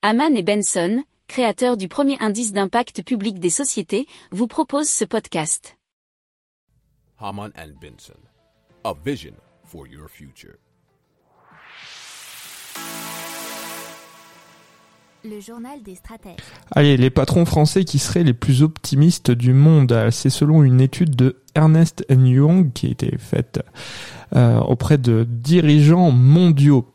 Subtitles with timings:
[0.00, 5.76] Haman et Benson, créateurs du premier indice d'impact public des sociétés, vous proposent ce podcast.
[7.18, 8.20] Haman and Benson,
[8.84, 9.34] a vision
[9.64, 10.54] for your future.
[15.24, 16.36] Le journal des stratèges.
[16.70, 21.16] Allez, les patrons français qui seraient les plus optimistes du monde, c'est selon une étude
[21.16, 23.58] de Ernest Young qui a été faite
[24.36, 26.86] euh, auprès de dirigeants mondiaux.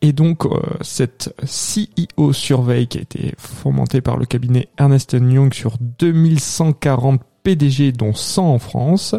[0.00, 5.52] Et donc euh, cette CEO survey qui a été fomentée par le cabinet Ernest Young
[5.52, 9.14] sur 2140 PDG dont 100 en France,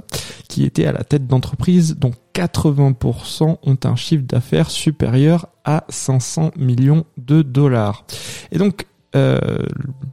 [0.47, 6.51] qui étaient à la tête d'entreprises dont 80% ont un chiffre d'affaires supérieur à 500
[6.55, 8.05] millions de dollars.
[8.51, 9.39] Et donc euh,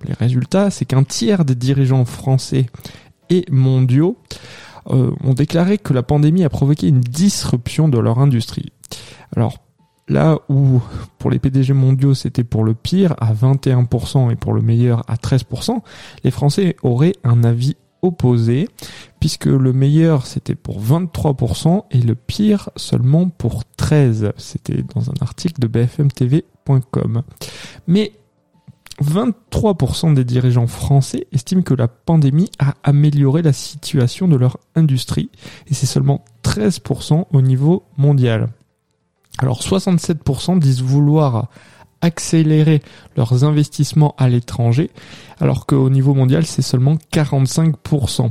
[0.07, 2.67] les résultats, c'est qu'un tiers des dirigeants français
[3.29, 4.19] et mondiaux
[4.91, 8.73] euh, ont déclaré que la pandémie a provoqué une disruption de leur industrie.
[9.35, 9.59] Alors
[10.09, 10.81] Là où
[11.19, 15.17] pour les PDG mondiaux c'était pour le pire à 21% et pour le meilleur à
[15.17, 15.81] 13%,
[16.23, 18.69] les Français auraient un avis opposé
[19.19, 24.33] puisque le meilleur c'était pour 23% et le pire seulement pour 13%.
[24.37, 27.23] C'était dans un article de bfmtv.com.
[27.89, 28.13] Mais
[29.03, 35.31] 23% des dirigeants français estiment que la pandémie a amélioré la situation de leur industrie
[35.69, 38.49] et c'est seulement 13% au niveau mondial.
[39.39, 41.49] Alors 67% disent vouloir
[42.01, 42.83] accélérer
[43.17, 44.91] leurs investissements à l'étranger,
[45.41, 48.31] alors qu'au niveau mondial, c'est seulement 45%.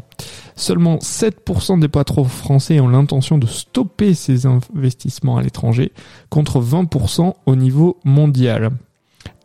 [0.56, 5.92] Seulement 7% des patrons français ont l'intention de stopper ces investissements à l'étranger,
[6.30, 8.72] contre 20% au niveau mondial.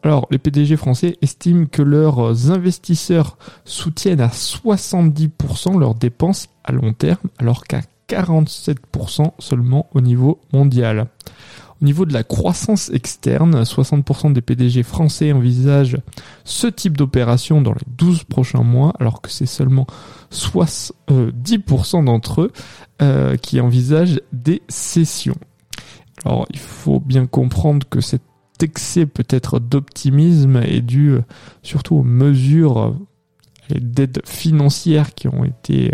[0.02, 6.94] Alors, les PDG français estiment que leurs investisseurs soutiennent à 70% leurs dépenses à long
[6.94, 11.06] terme, alors qu'à 47% seulement au niveau mondial.
[11.80, 15.96] Au niveau de la croissance externe, 60% des PDG français envisagent
[16.44, 19.86] ce type d'opération dans les 12 prochains mois, alors que c'est seulement
[20.30, 22.52] 10% euh, d'entre eux
[23.00, 25.38] euh, qui envisagent des cessions.
[26.26, 28.22] Alors il faut bien comprendre que cet
[28.62, 31.22] excès peut-être d'optimisme est dû euh,
[31.62, 32.96] surtout aux mesures
[33.70, 35.92] d'aide financière qui ont été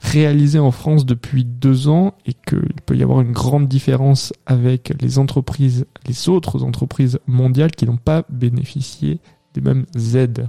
[0.00, 4.92] réalisé en France depuis deux ans et qu'il peut y avoir une grande différence avec
[5.00, 9.20] les entreprises, les autres entreprises mondiales qui n'ont pas bénéficié
[9.54, 10.48] des mêmes aides.